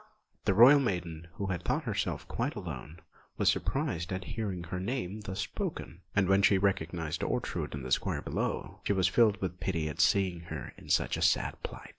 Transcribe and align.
The 0.45 0.55
royal 0.55 0.79
maiden, 0.79 1.27
who 1.33 1.45
had 1.51 1.61
thought 1.61 1.83
herself 1.83 2.27
quite 2.27 2.55
alone, 2.55 3.01
was 3.37 3.51
surprised 3.51 4.11
at 4.11 4.23
hearing 4.23 4.63
her 4.63 4.79
name 4.79 5.21
thus 5.21 5.41
spoken; 5.41 6.01
and 6.15 6.27
when 6.27 6.41
she 6.41 6.57
recognised 6.57 7.21
Ortrud 7.21 7.75
in 7.75 7.83
the 7.83 7.91
square 7.91 8.23
below, 8.23 8.79
she 8.83 8.93
was 8.93 9.07
filled 9.07 9.39
with 9.43 9.59
pity 9.59 9.87
at 9.89 10.01
seeing 10.01 10.39
her 10.49 10.73
in 10.75 10.89
such 10.89 11.17
a 11.17 11.21
sad 11.21 11.61
plight. 11.61 11.89